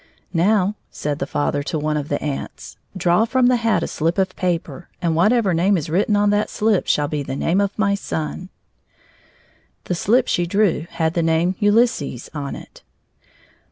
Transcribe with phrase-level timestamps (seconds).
[0.33, 4.17] "Now," said the father to one of the aunts, "draw from the hat a slip
[4.17, 7.77] of paper, and whatever name is written on that slip shall be the name of
[7.77, 8.49] my son."
[9.83, 12.81] The slip she drew had the name "Ulysses" on it.